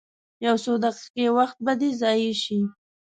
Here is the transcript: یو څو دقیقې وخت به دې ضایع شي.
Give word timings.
یو 0.45 0.55
څو 0.63 0.73
دقیقې 0.83 1.27
وخت 1.37 1.57
به 1.65 1.73
دې 1.79 1.89
ضایع 2.01 2.33
شي. 2.43 2.59